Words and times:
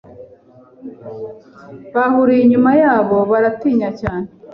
bahuruye 1.93 2.41
inyuma 2.43 2.71
yabo 2.81 3.17
baratinya 3.31 3.89
cyane 4.01 4.27